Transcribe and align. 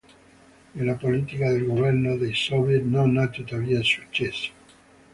Nella 0.71 0.95
politica 0.95 1.51
del 1.51 1.63
governo 1.63 2.17
dei 2.17 2.33
soviet 2.33 2.81
non 2.81 3.15
ha 3.17 3.27
tuttavia 3.27 3.83
successo. 3.83 4.51